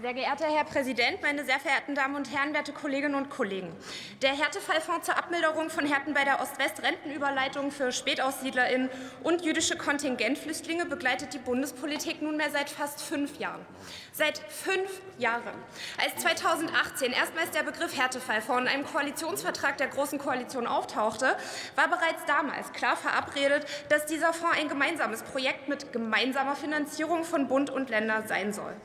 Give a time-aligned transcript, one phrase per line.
[0.00, 3.74] Sehr geehrter Herr Präsident, meine sehr verehrten Damen und Herren, werte Kolleginnen und Kollegen!
[4.22, 8.90] Der Härtefallfonds zur Abmilderung von Härten bei der Ost-West-Rentenüberleitung für SpätaussiedlerInnen
[9.24, 13.66] und jüdische Kontingentflüchtlinge begleitet die Bundespolitik nunmehr seit fast fünf Jahren.
[14.12, 14.88] Seit fünf
[15.18, 15.58] Jahren.
[16.00, 21.36] Als 2018 erstmals der Begriff Härtefallfonds in einem Koalitionsvertrag der Großen Koalition auftauchte,
[21.74, 27.48] war bereits damals klar verabredet, dass dieser Fonds ein gemeinsames Projekt mit gemeinsamer Finanzierung von
[27.48, 28.76] Bund und Länder sein soll.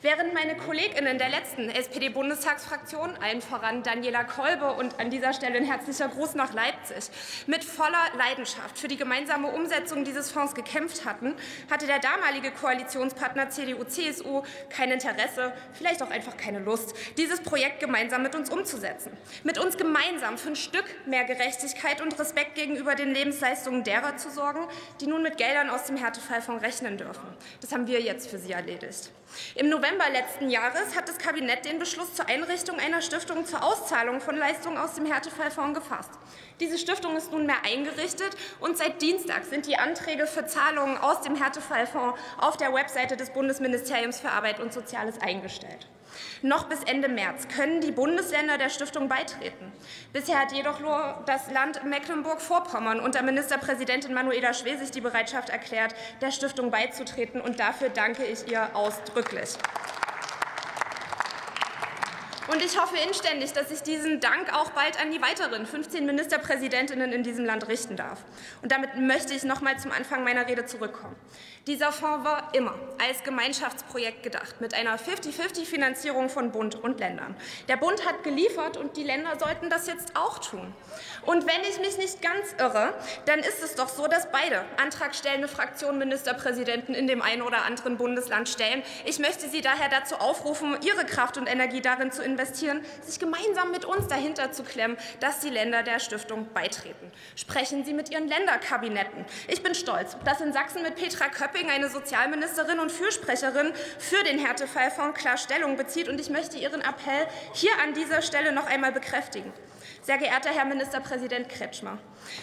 [0.00, 5.64] Während meine KollegInnen der letzten SPD-Bundestagsfraktion, allen voran Daniela Kolbe und an dieser Stelle ein
[5.64, 7.10] herzlicher Gruß nach Leipzig,
[7.48, 11.34] mit voller Leidenschaft für die gemeinsame Umsetzung dieses Fonds gekämpft hatten,
[11.68, 18.22] hatte der damalige Koalitionspartner CDU-CSU kein Interesse, vielleicht auch einfach keine Lust, dieses Projekt gemeinsam
[18.22, 19.10] mit uns umzusetzen.
[19.42, 24.30] Mit uns gemeinsam für ein Stück mehr Gerechtigkeit und Respekt gegenüber den Lebensleistungen derer zu
[24.30, 24.60] sorgen,
[25.00, 27.26] die nun mit Geldern aus dem Härtefallfonds rechnen dürfen.
[27.60, 29.10] Das haben wir jetzt für sie erledigt.
[29.56, 34.20] Im November letzten Jahres hat das Kabinett den Beschluss zur Einrichtung einer Stiftung zur Auszahlung
[34.20, 36.10] von Leistungen aus dem Härtefallfonds gefasst.
[36.60, 41.36] Diese Stiftung ist nunmehr eingerichtet und seit Dienstag sind die Anträge für Zahlungen aus dem
[41.36, 45.86] Härtefallfonds auf der Webseite des Bundesministeriums für Arbeit und Soziales eingestellt.
[46.42, 49.72] Noch bis Ende März können die Bundesländer der Stiftung beitreten.
[50.12, 56.30] Bisher hat jedoch nur das Land Mecklenburg-Vorpommern unter Ministerpräsidentin Manuela Schwesig die Bereitschaft erklärt, der
[56.30, 57.40] Stiftung beizutreten.
[57.40, 59.50] Und dafür danke ich ihr ausdrücklich.
[62.48, 67.12] Und ich hoffe inständig, dass ich diesen Dank auch bald an die weiteren 15 Ministerpräsidentinnen
[67.12, 68.24] in diesem Land richten darf.
[68.62, 71.14] Und damit möchte ich noch mal zum Anfang meiner Rede zurückkommen.
[71.66, 72.74] Dieser Fonds war immer
[73.06, 77.36] als Gemeinschaftsprojekt gedacht, mit einer 50-50-Finanzierung von Bund und Ländern.
[77.68, 80.74] Der Bund hat geliefert und die Länder sollten das jetzt auch tun.
[81.26, 82.94] Und wenn ich mich nicht ganz irre,
[83.26, 87.98] dann ist es doch so, dass beide antragstellende Fraktionen Ministerpräsidenten in dem einen oder anderen
[87.98, 88.82] Bundesland stellen.
[89.04, 93.18] Ich möchte Sie daher dazu aufrufen, Ihre Kraft und Energie darin zu investieren, investieren, sich
[93.18, 97.10] gemeinsam mit uns dahinter zu klemmen, dass die Länder der Stiftung beitreten.
[97.34, 99.24] Sprechen Sie mit Ihren Länderkabinetten.
[99.48, 104.38] Ich bin stolz, dass in Sachsen mit Petra Köpping eine Sozialministerin und Fürsprecherin für den
[104.38, 106.08] Härtefallfonds klar Stellung bezieht.
[106.08, 109.52] Und ich möchte Ihren Appell hier an dieser Stelle noch einmal bekräftigen.
[110.02, 111.98] Sehr geehrter Herr Ministerpräsident Kretschmer,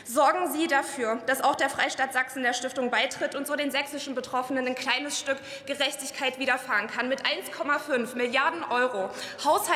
[0.06, 4.14] sorgen Sie dafür, dass auch der Freistaat Sachsen der Stiftung beitritt und so den sächsischen
[4.14, 7.08] Betroffenen ein kleines Stück Gerechtigkeit widerfahren kann.
[7.08, 9.10] Mit 1,5 Milliarden Euro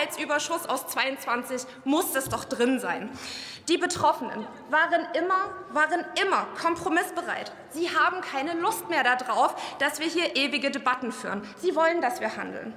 [0.10, 3.10] Haushaltsüberschuss aus 22 muss das doch drin sein.
[3.68, 7.52] Die Betroffenen waren immer, waren immer kompromissbereit.
[7.72, 11.44] Sie haben keine Lust mehr darauf, dass wir hier ewige Debatten führen.
[11.62, 12.74] Sie wollen, dass wir handeln.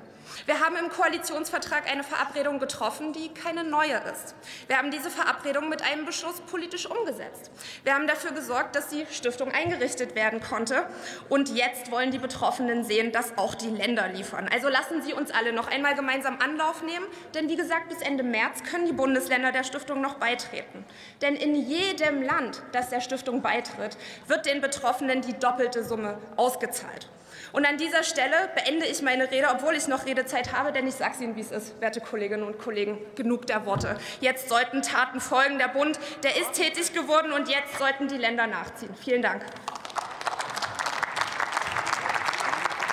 [0.47, 4.35] Wir haben im Koalitionsvertrag eine Verabredung getroffen, die keine neue ist.
[4.67, 7.51] Wir haben diese Verabredung mit einem Beschluss politisch umgesetzt.
[7.85, 10.87] Wir haben dafür gesorgt, dass die Stiftung eingerichtet werden konnte.
[11.29, 14.49] Und jetzt wollen die Betroffenen sehen, dass auch die Länder liefern.
[14.53, 17.07] Also lassen Sie uns alle noch einmal gemeinsam Anlauf nehmen.
[17.35, 20.85] Denn wie gesagt, bis Ende März können die Bundesländer der Stiftung noch beitreten.
[21.21, 23.97] Denn in jedem Land, das der Stiftung beitritt,
[24.27, 27.09] wird den Betroffenen die doppelte Summe ausgezahlt.
[27.53, 30.95] Und an dieser Stelle beende ich meine Rede, obwohl ich noch Redezeit habe, denn ich
[30.95, 33.99] sage es Ihnen, wie es ist, werte Kolleginnen und Kollegen, genug der Worte.
[34.21, 35.59] Jetzt sollten Taten folgen.
[35.59, 38.95] Der Bund, der ist tätig geworden, und jetzt sollten die Länder nachziehen.
[39.03, 39.43] Vielen Dank.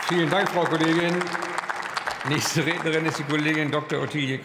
[0.08, 1.24] Vielen Dank, Frau Kollegin.
[2.28, 4.02] Nächste Rednerin ist die Kollegin Dr.
[4.02, 4.40] Ottilie